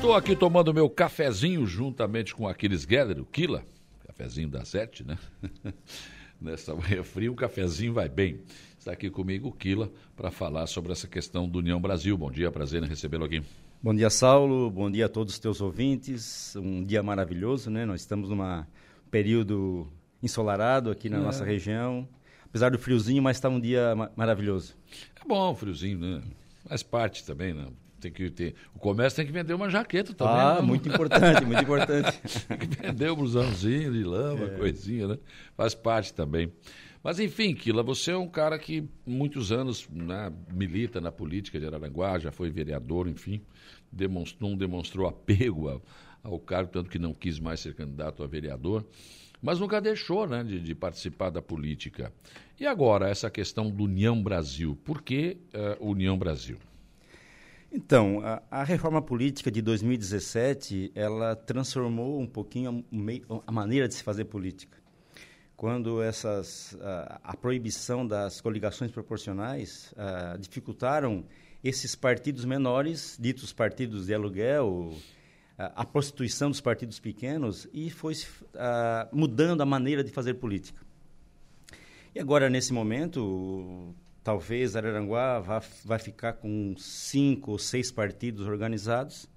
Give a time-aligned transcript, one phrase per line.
[0.00, 3.62] Estou aqui tomando meu cafezinho juntamente com Aquiles Guedes, o Kila,
[4.06, 5.18] cafezinho da Sete, né?
[6.40, 8.40] Nessa manhã fria, um cafezinho vai bem.
[8.78, 12.16] Está aqui comigo o Kila para falar sobre essa questão do União Brasil.
[12.16, 13.42] Bom dia, prazer em recebê-lo aqui.
[13.82, 14.70] Bom dia, Saulo.
[14.70, 16.56] Bom dia a todos os teus ouvintes.
[16.56, 17.84] Um dia maravilhoso, né?
[17.84, 18.64] Nós estamos num
[19.10, 19.86] período
[20.22, 21.20] ensolarado aqui na é.
[21.20, 22.08] nossa região.
[22.46, 24.74] Apesar do friozinho, mas está um dia maravilhoso.
[25.22, 26.22] É bom o friozinho, né?
[26.66, 27.66] Faz parte também, né?
[28.00, 30.34] Tem que ter, o comércio tem que vender uma jaqueta também.
[30.34, 30.62] Ah, não?
[30.62, 30.66] Né?
[30.68, 32.20] muito importante, muito importante.
[32.48, 34.56] tem que vender um blusãozinho de lama, é.
[34.56, 35.18] coisinha, né?
[35.56, 36.50] Faz parte também.
[37.02, 41.66] Mas enfim, Kila, você é um cara que muitos anos né, milita na política de
[41.66, 43.40] Araranguá, já foi vereador, enfim,
[43.90, 45.82] demonstrou, não demonstrou apego ao,
[46.22, 48.84] ao cargo, tanto que não quis mais ser candidato a vereador,
[49.40, 52.12] mas nunca deixou né, de, de participar da política.
[52.58, 54.78] E agora, essa questão do União Brasil.
[54.84, 55.38] Por que
[55.80, 56.58] uh, União Brasil?
[57.72, 62.84] Então, a, a, reforma política de 2017, ela transformou um pouquinho
[63.28, 64.76] a, a maneira de se fazer política.
[65.56, 69.94] Quando essas, a, a proibição das coligações proporcionais
[70.40, 71.24] dificultaram
[71.62, 74.96] esses partidos menores, ditos partidos de aluguel,
[75.56, 78.14] a, prostituição dos partidos pequenos, e foi
[79.12, 80.84] mudando a maneira de fazer política.
[82.14, 83.94] E agora, nesse momento,
[84.30, 89.28] talvez Araranguá vá, vai ficar com cinco ou seis partidos organizados.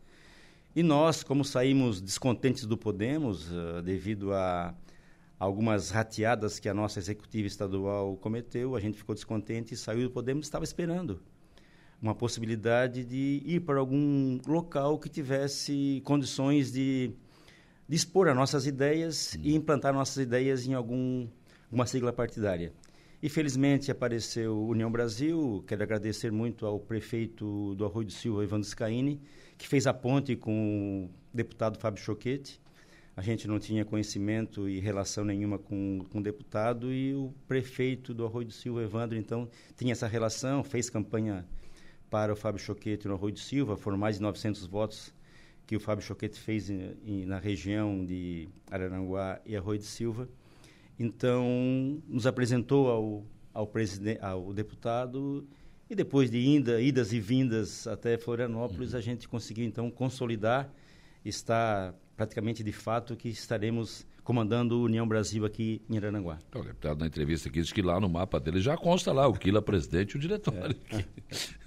[0.75, 4.75] E nós, como saímos descontentes do Podemos, uh, devido a
[5.39, 10.11] algumas rateadas que a nossa executiva estadual cometeu, a gente ficou descontente e saiu do
[10.11, 11.19] Podemos estava esperando
[11.99, 17.16] uma possibilidade de ir para algum local que tivesse condições de,
[17.89, 21.27] de expor as nossas ideias e implantar nossas ideias em algum,
[21.66, 22.71] alguma sigla partidária.
[23.23, 25.63] Infelizmente apareceu União Brasil.
[25.66, 29.21] Quero agradecer muito ao prefeito do Arroio do Silva, Evandro Scaini,
[29.57, 32.59] que fez a ponte com o deputado Fábio Choquete.
[33.15, 38.13] A gente não tinha conhecimento e relação nenhuma com, com o deputado e o prefeito
[38.13, 41.48] do Arroio do Silva, Evandro, então, tinha essa relação, fez campanha
[42.09, 43.77] para o Fábio Choquete no Arroio do Silva.
[43.77, 45.14] Foram mais de 900 votos
[45.65, 50.27] que o Fábio Choquete fez em, em, na região de Araranguá e Arroio do Silva.
[50.99, 53.71] Então, nos apresentou ao, ao,
[54.21, 55.48] ao deputado
[55.89, 58.99] e depois de inda, idas e vindas até Florianópolis, uhum.
[58.99, 60.70] a gente conseguiu então consolidar,
[61.23, 66.39] está praticamente de fato que estaremos comandando o União Brasil aqui em Arananguá.
[66.55, 69.33] O deputado na entrevista aqui disse que lá no mapa dele já consta lá o
[69.33, 70.75] Quila presidente e o diretório.
[70.92, 71.04] É.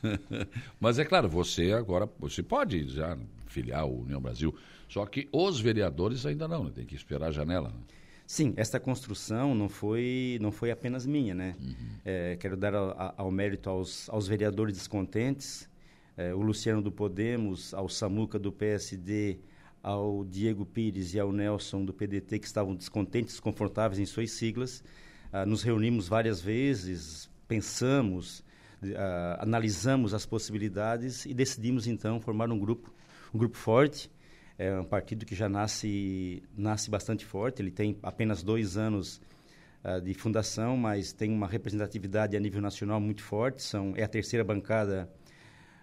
[0.80, 3.16] Mas é claro, você agora, você pode já
[3.46, 4.54] filiar o União Brasil,
[4.88, 6.72] só que os vereadores ainda não, né?
[6.74, 7.68] tem que esperar a janela.
[7.68, 7.80] Né?
[8.26, 11.54] Sim, esta construção não foi, não foi apenas minha, né?
[11.60, 11.74] Uhum.
[12.04, 15.68] É, quero dar ao, ao, mérito aos, aos vereadores descontentes,
[16.16, 19.38] é, o Luciano do Podemos, ao Samuca do PSD,
[19.86, 24.82] ao Diego Pires e ao Nelson do PDT, que estavam descontentes, desconfortáveis em suas siglas.
[25.32, 28.42] Ah, nos reunimos várias vezes, pensamos,
[28.96, 32.92] ah, analisamos as possibilidades e decidimos então formar um grupo,
[33.32, 34.10] um grupo forte,
[34.58, 39.20] é um partido que já nasce, nasce bastante forte, ele tem apenas dois anos
[39.84, 44.08] uh, de fundação, mas tem uma representatividade a nível nacional muito forte, são, é a
[44.08, 45.10] terceira bancada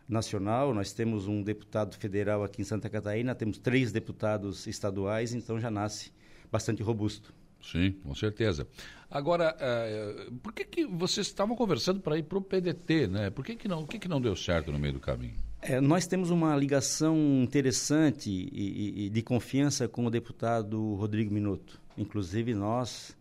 [0.08, 5.60] nacional, nós temos um deputado federal aqui em Santa Catarina, temos três deputados estaduais, então
[5.60, 6.12] já nasce
[6.52, 7.34] bastante robusto.
[7.62, 8.68] Sim, com certeza.
[9.10, 13.30] Agora, uh, por que, que vocês estavam conversando para ir para o PDT, né?
[13.30, 15.36] Por que, que, não, que, que não deu certo no meio do caminho?
[15.66, 21.80] É, nós temos uma ligação interessante e, e, de confiança com o deputado Rodrigo Minuto.
[21.98, 23.18] Inclusive, nós,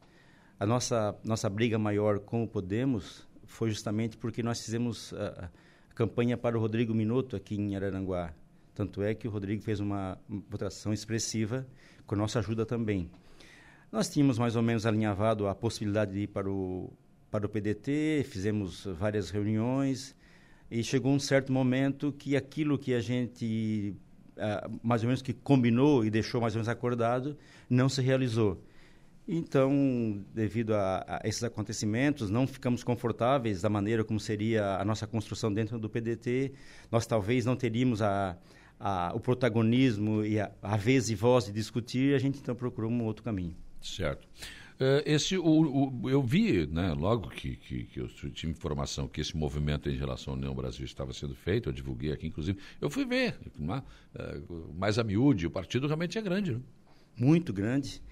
[0.58, 5.50] a nossa, nossa briga maior com o Podemos foi justamente porque nós fizemos a,
[5.90, 8.34] a campanha para o Rodrigo Minuto aqui em Araranguá.
[8.74, 10.18] Tanto é que o Rodrigo fez uma
[10.50, 11.64] votação expressiva,
[12.08, 13.08] com nossa ajuda também.
[13.92, 16.92] Nós tínhamos mais ou menos alinhavado a possibilidade de ir para o,
[17.30, 20.12] para o PDT, fizemos várias reuniões
[20.72, 23.94] e chegou um certo momento que aquilo que a gente
[24.38, 27.36] uh, mais ou menos que combinou e deixou mais ou menos acordado
[27.68, 28.58] não se realizou.
[29.28, 35.06] Então, devido a, a, esses acontecimentos, não ficamos confortáveis da maneira como seria a nossa
[35.06, 36.54] construção dentro do PDT.
[36.90, 38.36] Nós talvez não teríamos a,
[38.80, 43.04] a, o protagonismo e a, vez e voz de discutir, a gente então procurou um
[43.04, 43.54] outro caminho.
[43.82, 44.26] Certo.
[44.80, 49.20] Uh, esse, o, o, eu vi, né, logo que, que, que, eu tive informação que
[49.20, 52.90] esse movimento em relação ao União Brasil estava sendo feito, eu divulguei aqui, inclusive, eu
[52.90, 53.82] fui ver, né,
[54.14, 56.54] uh, mais a miúde, o partido realmente é grande.
[56.54, 56.60] Né?
[57.16, 58.02] Muito grande.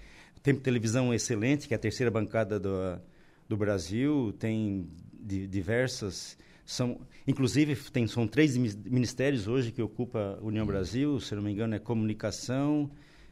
[0.41, 2.99] Tem televisão excelente, que é a terceira bancada do,
[3.49, 6.37] do Brasil, tem di, diversas
[6.71, 11.51] são, inclusive, tem, são três ministérios hoje que ocupa a União Brasil, se não me
[11.51, 12.89] engano, é comunicação,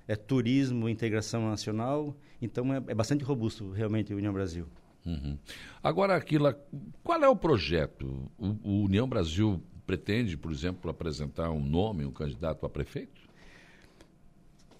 [0.09, 2.17] é turismo, integração nacional.
[2.41, 4.65] Então, é, é bastante robusto, realmente, a União Brasil.
[5.05, 5.37] Uhum.
[5.83, 6.59] Agora, Aquila,
[7.03, 8.27] qual é o projeto?
[8.35, 13.21] O, o, União Brasil pretende, por exemplo, apresentar um nome, um candidato a prefeito?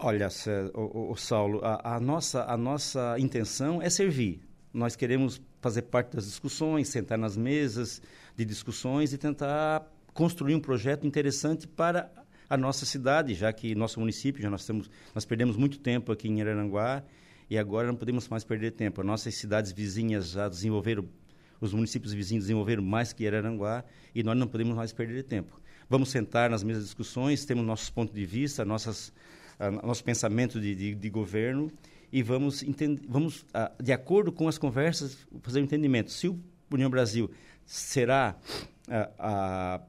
[0.00, 0.28] Olha,
[0.74, 4.40] o, o Saulo, a, a, nossa, a nossa intenção é servir.
[4.74, 8.02] Nós queremos fazer parte das discussões, sentar nas mesas
[8.34, 12.10] de discussões e tentar construir um projeto interessante para
[12.50, 16.28] a nossa cidade, já que nosso município, já nós, temos, nós perdemos muito tempo aqui
[16.28, 17.04] em Araranguá
[17.48, 19.04] e agora não podemos mais perder tempo.
[19.04, 21.08] Nossas cidades vizinhas já desenvolveram,
[21.60, 25.60] os municípios vizinhos desenvolveram mais que Araranguá e nós não podemos mais perder tempo.
[25.88, 29.12] Vamos sentar nas mesmas discussões, temos nossos pontos de vista, nossas,
[29.84, 31.70] nosso pensamento de, de, de governo
[32.12, 32.64] e vamos,
[33.08, 33.46] vamos
[33.80, 36.10] de acordo com as conversas, fazer um entendimento.
[36.10, 36.36] Se o
[36.72, 37.30] União Brasil
[37.64, 38.36] será
[38.88, 39.80] a, a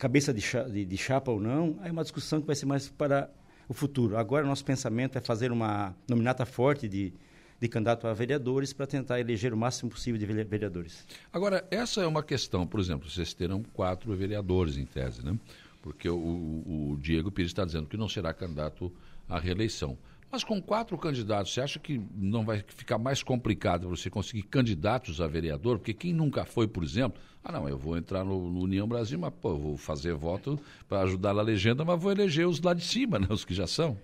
[0.00, 0.42] cabeça de,
[0.72, 3.30] de, de, chapa ou não, é uma discussão que vai ser mais para
[3.68, 4.16] o futuro.
[4.16, 7.12] Agora, nosso pensamento é fazer uma nominata forte de,
[7.60, 11.06] de candidato a vereadores para tentar eleger o máximo possível de vereadores.
[11.30, 15.38] Agora, essa é uma questão, por exemplo, vocês terão quatro vereadores em tese, né?
[15.82, 18.90] Porque o, o Diego Pires está dizendo que não será candidato
[19.28, 19.98] à reeleição.
[20.30, 25.20] Mas com quatro candidatos, você acha que não vai ficar mais complicado você conseguir candidatos
[25.20, 25.78] a vereador?
[25.78, 29.18] Porque quem nunca foi, por exemplo, ah não, eu vou entrar no, no União Brasil,
[29.18, 32.84] mas pô, vou fazer voto para ajudar na legenda, mas vou eleger os lá de
[32.84, 33.98] cima, né, os que já são.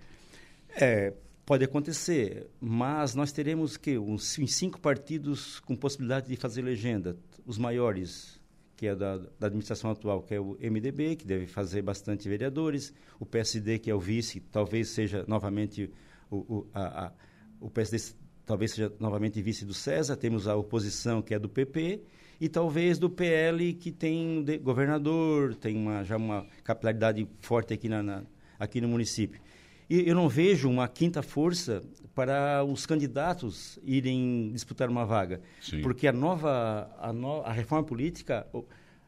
[0.75, 1.13] É,
[1.45, 7.15] pode acontecer, mas nós teremos que uns cinco partidos com possibilidade de fazer legenda,
[7.45, 8.37] os maiores,
[8.75, 12.93] que é da, da, administração atual, que é o MDB, que deve fazer bastante vereadores,
[13.17, 15.89] o PSD, que é o vice, talvez seja novamente
[16.29, 17.11] o, o, a, a,
[17.59, 18.15] o PSD
[18.45, 22.01] talvez seja novamente vice do César, temos a oposição que é do PP
[22.39, 28.01] e talvez do PL que tem governador, tem uma, já uma capilaridade forte aqui, na,
[28.01, 28.23] na,
[28.57, 29.41] aqui no município.
[29.89, 31.83] E eu não vejo uma quinta força
[32.13, 35.81] para os candidatos irem disputar uma vaga, Sim.
[35.81, 38.47] porque a nova a, no, a reforma política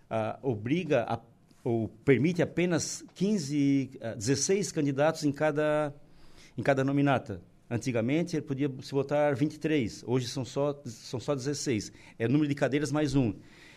[0.09, 1.19] a, obriga a,
[1.63, 5.93] ou permite apenas 15, 16 candidatos em cada
[6.57, 7.41] em cada nominata.
[7.69, 11.91] Antigamente ele podia se votar 23, hoje são só, são só 16.
[12.17, 13.33] É o número de cadeiras mais um.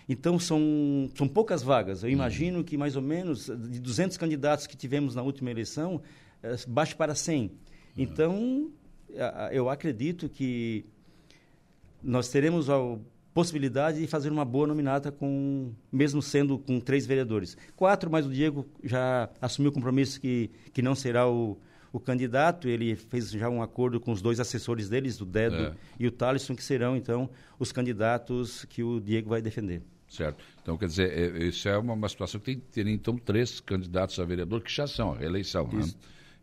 [0.09, 2.03] Então são, são poucas vagas.
[2.03, 2.15] Eu uhum.
[2.15, 6.01] imagino que mais ou menos de 200 candidatos que tivemos na última eleição,
[6.43, 7.43] é, baixe para 100.
[7.43, 7.51] Uhum.
[7.97, 8.71] Então
[9.51, 10.87] eu acredito que
[12.03, 12.77] nós teremos a
[13.35, 17.57] possibilidade de fazer uma boa nominata com mesmo sendo com três vereadores.
[17.77, 21.59] Quatro, mas o Diego já assumiu o compromisso que, que não será o,
[21.93, 25.75] o candidato, ele fez já um acordo com os dois assessores deles, o Dedo é.
[26.01, 27.29] e o Talisson, que serão, então,
[27.59, 29.83] os candidatos que o Diego vai defender.
[30.09, 30.43] Certo.
[30.63, 33.61] Então, quer dizer, é, isso é uma, uma situação que tem que ter, então, três
[33.61, 35.85] candidatos a vereador que já são a reeleição, né?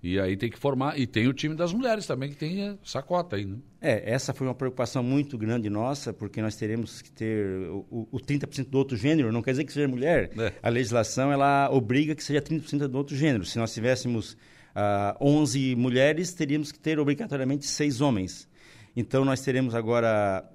[0.02, 3.02] E aí tem que formar, e tem o time das mulheres também, que tem essa
[3.02, 3.58] cota aí, né?
[3.82, 8.18] É, essa foi uma preocupação muito grande nossa, porque nós teremos que ter o, o
[8.18, 10.32] 30% do outro gênero, não quer dizer que seja mulher.
[10.38, 10.54] É.
[10.64, 13.44] A legislação, ela obriga que seja 30% do outro gênero.
[13.44, 14.38] Se nós tivéssemos
[14.80, 18.48] uh, ah, 11 mulheres, teríamos que ter obrigatoriamente seis homens.
[18.96, 20.50] Então, nós teremos agora,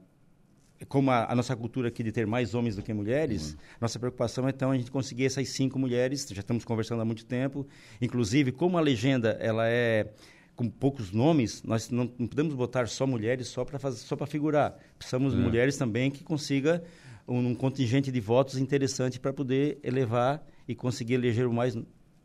[0.88, 3.58] como a, a nossa cultura aqui de ter mais homens do que mulheres, uhum.
[3.80, 7.24] nossa preocupação é, então, a gente conseguir essas cinco mulheres, já estamos conversando há muito
[7.26, 7.66] tempo.
[8.00, 10.10] Inclusive, como a legenda ela é
[10.56, 14.78] com poucos nomes, nós não, não podemos botar só mulheres só para só para figurar.
[14.96, 15.44] Precisamos de uhum.
[15.44, 16.82] mulheres também que consiga
[17.26, 21.76] um, um contingente de votos interessante para poder elevar e conseguir eleger o mais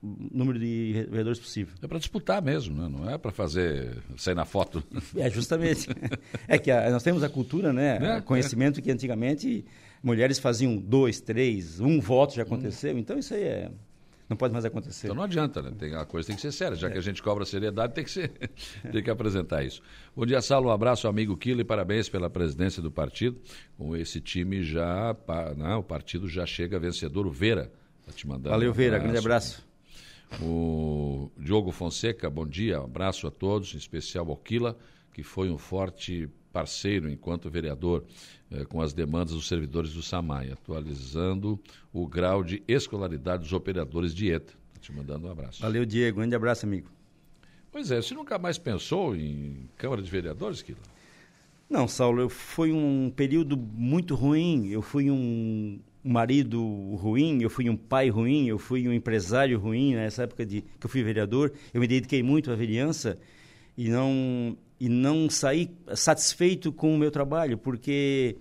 [0.01, 1.75] número de vereadores possível.
[1.81, 2.87] É para disputar mesmo, né?
[2.89, 4.83] não é para fazer sair na foto.
[5.15, 5.89] É, justamente.
[6.47, 8.17] é que a, nós temos a cultura, né?
[8.17, 8.83] É, conhecimento é.
[8.83, 9.65] que antigamente
[10.01, 12.95] mulheres faziam dois, três, um voto já aconteceu.
[12.95, 12.99] Hum.
[12.99, 13.71] Então isso aí é,
[14.29, 15.07] não pode mais acontecer.
[15.07, 15.71] Então não adianta, né?
[15.77, 16.77] Tem, a coisa tem que ser séria.
[16.77, 16.91] Já é.
[16.91, 18.31] que a gente cobra seriedade, tem que, ser,
[18.91, 19.81] tem que apresentar isso.
[20.15, 20.69] Bom dia, Saulo.
[20.69, 23.37] Um abraço, amigo Kilo, e parabéns pela presidência do partido.
[23.77, 25.15] Com esse time já,
[25.57, 25.75] não, né?
[25.75, 27.27] o partido já chega vencedor.
[27.27, 27.69] O Vera
[28.05, 28.51] tá te mandando.
[28.51, 28.97] Valeu, Vera.
[28.97, 29.68] Um grande abraço.
[30.41, 34.77] O Diogo Fonseca, bom dia, um abraço a todos, em especial ao Quila,
[35.13, 38.03] que foi um forte parceiro enquanto vereador
[38.51, 41.59] eh, com as demandas dos servidores do SAMAI, atualizando
[41.93, 44.53] o grau de escolaridade dos operadores de ETA.
[44.73, 45.61] Estou te mandando um abraço.
[45.61, 46.17] Valeu, Diego.
[46.17, 46.89] Grande abraço, amigo.
[47.71, 50.79] Pois é, você nunca mais pensou em Câmara de Vereadores, Quila?
[51.69, 54.67] Não, Saulo, foi um período muito ruim.
[54.69, 56.61] Eu fui um marido
[56.95, 60.85] ruim, eu fui um pai ruim, eu fui um empresário ruim nessa época de que
[60.85, 61.51] eu fui vereador.
[61.73, 63.17] Eu me dediquei muito à vereança
[63.77, 68.37] e não e não saí satisfeito com o meu trabalho, porque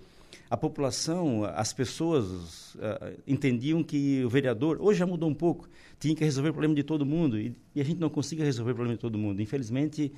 [0.48, 6.14] a população, as pessoas uh, entendiam que o vereador, hoje já mudou um pouco, tinha
[6.14, 8.74] que resolver o problema de todo mundo e, e a gente não conseguia resolver o
[8.74, 9.42] problema de todo mundo.
[9.42, 10.12] Infelizmente,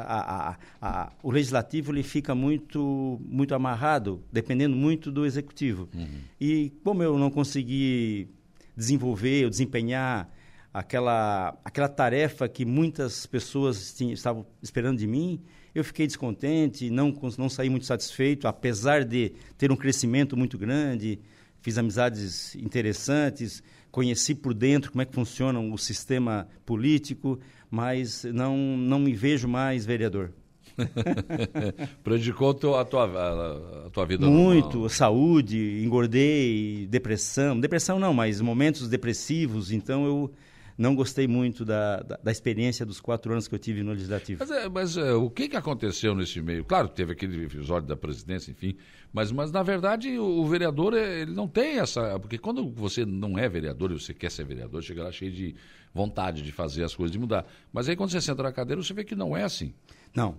[0.00, 5.88] a, a, a, o legislativo ele fica muito, muito amarrado, dependendo muito do executivo.
[5.94, 6.20] Uhum.
[6.40, 8.28] E como eu não consegui
[8.76, 10.30] desenvolver ou desempenhar
[10.72, 15.40] aquela, aquela tarefa que muitas pessoas tinham, estavam esperando de mim,
[15.74, 21.18] eu fiquei descontente, não, não saí muito satisfeito, apesar de ter um crescimento muito grande,
[21.60, 23.62] fiz amizades interessantes,
[23.96, 29.48] conheci por dentro como é que funciona o sistema político, mas não, não me vejo
[29.48, 30.34] mais vereador.
[32.04, 34.88] Prejudicou a tua, a, tua vida Muito, normal.
[34.90, 37.58] saúde, engordei, depressão.
[37.58, 39.72] Depressão não, mas momentos depressivos.
[39.72, 40.30] Então eu
[40.76, 44.38] não gostei muito da, da, da, experiência dos quatro anos que eu tive no Legislativo.
[44.40, 46.64] Mas, é, mas é, o que, que aconteceu nesse meio?
[46.64, 48.76] Claro, teve aquele episódio da presidência, enfim,
[49.12, 52.18] mas, mas na verdade o, o vereador é, ele não tem essa.
[52.20, 55.54] Porque quando você não é vereador e você quer ser vereador, chega lá cheio de
[55.94, 57.46] vontade de fazer as coisas, de mudar.
[57.72, 59.72] Mas aí quando você senta na cadeira, você vê que não é assim.
[60.14, 60.38] Não.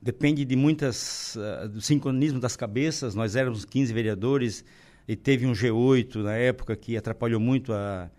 [0.00, 1.34] Depende de muitas.
[1.34, 3.14] Uh, do sincronismo das cabeças.
[3.14, 4.64] Nós éramos 15 vereadores
[5.08, 8.10] e teve um G8 na época que atrapalhou muito a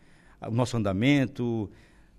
[0.48, 1.70] o nosso andamento.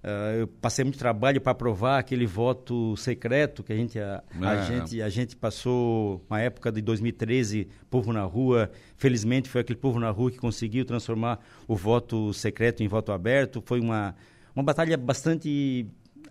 [0.06, 4.54] Uh, eu passei muito trabalho para aprovar aquele voto secreto que a gente a, a,
[4.54, 4.62] é.
[4.64, 9.98] gente a gente passou uma época de 2013 povo na rua felizmente foi aquele povo
[9.98, 14.14] na rua que conseguiu transformar o voto secreto em voto aberto foi uma
[14.54, 15.88] uma batalha bastante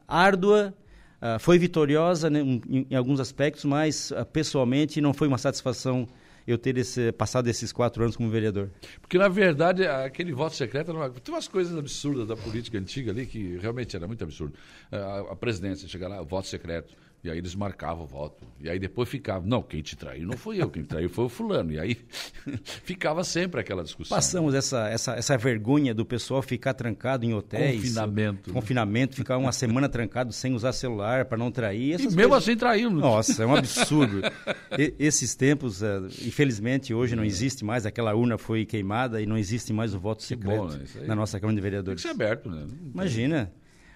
[0.08, 0.74] árdua
[1.22, 6.08] uh, foi vitoriosa né, em, em, alguns aspectos mas uh, pessoalmente não foi uma satisfação
[6.48, 8.70] eu ter esse, passado esses quatro anos como vereador.
[9.02, 13.12] Porque, na verdade, aquele voto secreto era uma, tem umas coisas absurdas da política antiga
[13.12, 14.54] ali que realmente era muito absurdo.
[14.92, 16.94] A, a presidência, chegar lá, voto secreto.
[17.26, 18.46] E aí eles marcavam o voto.
[18.62, 21.26] E aí depois ficava, não, quem te traiu não foi eu, quem te traiu foi
[21.26, 21.72] o fulano.
[21.72, 21.98] E aí
[22.84, 24.16] ficava sempre aquela discussão.
[24.16, 27.82] Passamos essa, essa, essa vergonha do pessoal ficar trancado em hotéis.
[27.82, 28.54] Confinamento.
[28.54, 31.94] Confinamento, ficar uma semana trancado sem usar celular para não trair.
[31.94, 32.48] Essas e mesmo coisas...
[32.48, 32.92] assim traiu.
[32.92, 34.22] Nossa, é um absurdo.
[34.78, 37.28] e, esses tempos, uh, infelizmente, hoje não é.
[37.28, 40.86] existe mais, aquela urna foi queimada e não existe mais o voto secreto bom, né?
[41.08, 42.04] na nossa Câmara de Vereadores.
[42.04, 42.68] Tem que ser aberto, né?
[42.94, 43.52] Imagina.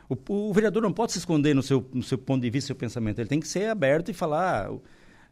[0.09, 0.17] O,
[0.49, 3.19] o, vereador não pode se esconder no seu, no seu ponto de vista, seu pensamento.
[3.19, 4.71] Ele tem que ser aberto e falar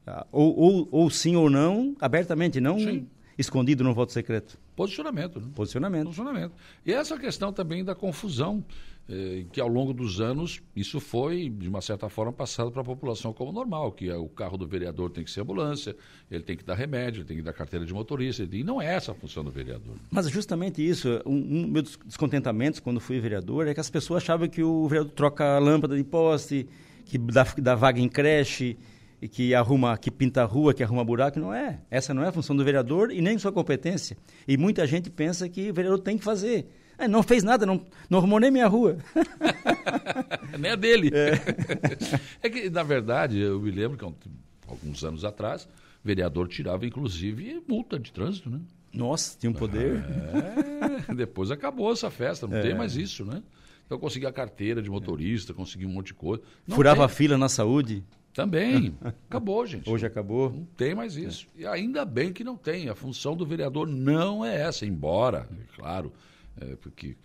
[0.05, 3.07] ah, ou, ou, ou sim ou não, abertamente, não sim.
[3.37, 4.57] Escondido no voto secreto.
[4.75, 5.39] Posicionamento.
[5.39, 5.47] Né?
[5.53, 6.05] Posicionamento.
[6.05, 6.53] Posicionamento.
[6.85, 8.63] E essa questão também da confusão
[9.09, 12.85] eh, que ao longo dos anos isso foi, de uma certa forma, passado para a
[12.85, 15.95] população como normal, que é o carro do vereador tem que ser ambulância,
[16.29, 18.93] ele tem que dar remédio, ele tem que dar carteira de motorista, e não é
[18.93, 19.95] essa a função do vereador.
[20.11, 24.49] Mas justamente isso, um, um meus descontentamentos quando fui vereador é que as pessoas achavam
[24.49, 26.67] que o vereador troca a lâmpada de poste,
[27.05, 28.75] que dá, dá vaga em creche,
[29.21, 31.79] e que arruma, que pinta a rua, que arruma buraco, não é.
[31.89, 34.17] Essa não é a função do vereador e nem sua competência.
[34.47, 36.67] E muita gente pensa que o vereador tem que fazer.
[36.97, 38.97] É, não fez nada, não, não arrumou nem minha rua.
[40.57, 41.11] nem a dele.
[41.13, 41.33] É.
[42.41, 42.49] é.
[42.49, 44.29] que, na verdade, eu me lembro que
[44.67, 48.59] alguns anos atrás, o vereador tirava, inclusive, multa de trânsito, né?
[48.91, 50.03] Nossa, tinha um poder.
[51.07, 52.61] É, depois acabou essa festa, não é.
[52.61, 53.43] tem mais isso, né?
[53.85, 56.41] Então, eu consegui a carteira de motorista, consegui um monte de coisa.
[56.67, 58.03] Não Furava a fila na saúde.
[58.37, 58.95] Também.
[59.01, 59.89] Acabou, gente.
[59.89, 60.51] Hoje acabou.
[60.51, 61.47] Não tem mais isso.
[61.55, 62.87] E ainda bem que não tem.
[62.87, 66.13] A função do vereador não é essa, embora, claro,
[66.61, 67.17] é, porque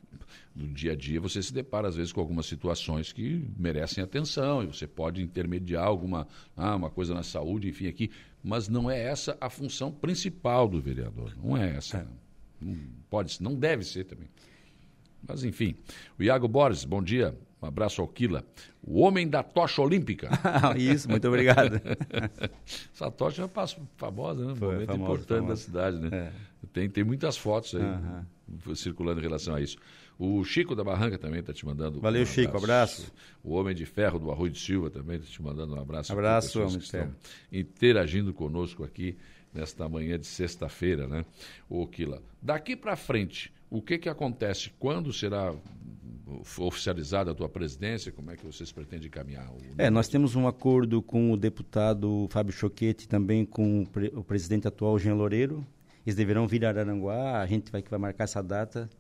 [0.57, 4.63] no dia a dia você se depara às vezes com algumas situações que merecem atenção
[4.63, 6.27] e você pode intermediar alguma
[6.57, 8.11] ah, uma coisa na saúde, enfim, aqui,
[8.43, 11.37] mas não é essa a função principal do vereador.
[11.37, 11.99] Não é essa.
[11.99, 12.07] É.
[12.59, 12.75] Não
[13.11, 14.31] pode, não deve ser também.
[15.29, 15.77] Mas enfim,
[16.19, 17.37] o Iago Borges, bom dia.
[17.63, 18.45] Um abraço ao Quila.
[18.83, 20.29] O homem da tocha olímpica.
[20.77, 21.81] Isso, muito obrigado.
[22.93, 23.51] Essa tocha é
[23.97, 24.53] famosa, né?
[24.53, 25.49] Um momento famoso, importante famoso.
[25.49, 26.09] da cidade, né?
[26.13, 26.33] É.
[26.73, 27.83] Tem, tem muitas fotos aí.
[27.83, 28.25] Uhum
[28.75, 29.77] circulando em relação a isso.
[30.19, 32.01] O Chico da Barranca também está te mandando.
[32.01, 33.13] Valeu, um Chico, abraço.
[33.43, 36.13] O Homem de Ferro do Arroio de Silva também está te mandando um abraço.
[36.13, 37.15] Abraço, Homem de Ferro.
[37.51, 39.17] Interagindo conosco aqui
[39.53, 41.25] nesta manhã de sexta-feira, né?
[41.69, 42.23] O Quila.
[42.41, 44.71] Daqui para frente, o que que acontece?
[44.79, 45.55] Quando será
[46.59, 48.13] oficializada a tua presidência?
[48.13, 49.53] Como é que vocês pretendem caminhar?
[49.79, 54.99] É, nós temos um acordo com o deputado Fábio Choquete, também com o presidente atual,
[54.99, 55.67] Jean Loureiro,
[56.07, 58.91] eles deverão vir a Araranguá, a gente vai, vai marcar essa data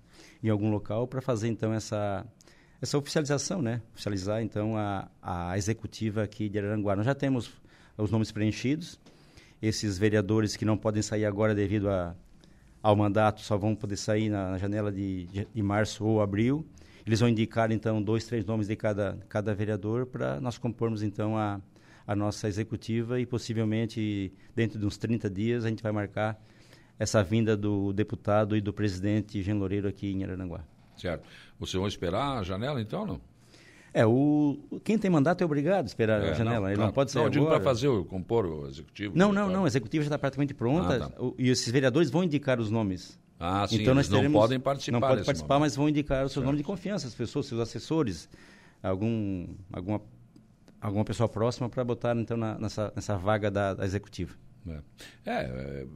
[0.43, 2.25] em algum local para fazer então essa
[2.81, 3.81] essa oficialização, né?
[3.93, 6.97] Oficializar então a, a executiva aqui de Araranguá.
[6.97, 7.53] Nós já temos
[7.97, 8.99] os nomes preenchidos.
[9.61, 12.17] Esses vereadores que não podem sair agora devido a,
[12.83, 16.67] ao mandato só vão poder sair na, na janela de, de, de, março ou abril.
[17.07, 21.37] Eles vão indicar então dois, três nomes de cada cada vereador para nós compormos então
[21.37, 21.61] a
[22.07, 26.41] a nossa executiva e possivelmente dentro de uns 30 dias a gente vai marcar
[26.99, 30.65] essa vinda do deputado e do presidente Jean Loureiro aqui em Araranguá.
[30.97, 31.27] Certo.
[31.59, 33.21] Vocês vão esperar a janela então, não?
[33.95, 36.61] É, o, quem tem mandato é obrigado a esperar é, a janela.
[36.61, 36.89] Não, Ele claro.
[36.89, 37.19] não pode ser.
[37.19, 39.13] Não, eu digo para fazer, o, compor o executivo.
[39.17, 39.65] Não, não, não.
[39.65, 40.97] A executiva já está praticamente pronta.
[40.97, 41.23] Ah, tá.
[41.23, 43.21] o, e esses vereadores vão indicar os nomes.
[43.39, 43.83] Ah, sim.
[43.83, 44.93] Então, nós teremos, não podem participar.
[44.93, 45.61] Não podem participar, momento.
[45.63, 48.29] mas vão indicar o seu nome de confiança, as pessoas, seus assessores,
[48.83, 50.01] algum, alguma,
[50.81, 54.35] alguma pessoa próxima para botar então na, nessa, nessa vaga da, da executiva.
[54.67, 54.81] É.
[55.27, 55.87] É, é,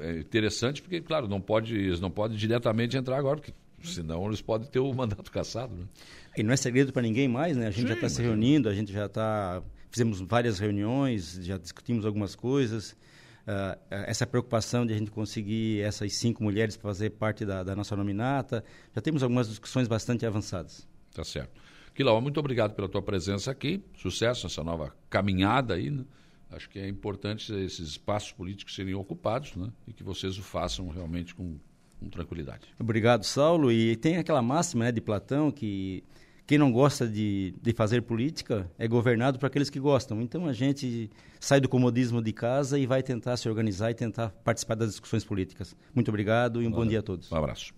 [0.00, 4.40] é, interessante porque, claro, não pode, eles não podem diretamente entrar agora, porque senão eles
[4.40, 5.74] podem ter o mandato cassado.
[5.74, 5.84] Né?
[6.36, 7.66] E não é segredo para ninguém mais, né?
[7.66, 9.62] A gente Sim, já está se reunindo, a gente já está.
[9.90, 12.92] Fizemos várias reuniões, já discutimos algumas coisas.
[12.92, 17.76] Uh, essa preocupação de a gente conseguir essas cinco mulheres para fazer parte da, da,
[17.76, 18.64] nossa nominata.
[18.94, 20.86] Já temos algumas discussões bastante avançadas.
[21.14, 21.60] Tá certo.
[21.94, 23.82] Quilau, muito obrigado pela tua presença aqui.
[23.96, 26.04] Sucesso nessa nova caminhada aí, né?
[26.50, 29.72] Acho que é importante esses espaços políticos serem ocupados né?
[29.86, 31.58] e que vocês o façam realmente com,
[31.98, 32.68] com tranquilidade.
[32.78, 33.70] Obrigado, Saulo.
[33.72, 36.04] E tem aquela máxima né, de Platão que
[36.46, 40.22] quem não gosta de, de fazer política é governado por aqueles que gostam.
[40.22, 41.10] Então a gente
[41.40, 45.24] sai do comodismo de casa e vai tentar se organizar e tentar participar das discussões
[45.24, 45.74] políticas.
[45.94, 47.30] Muito obrigado e um bom dia a todos.
[47.32, 47.74] Um abraço.